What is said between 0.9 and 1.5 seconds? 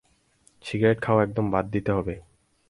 খাওয়া একদম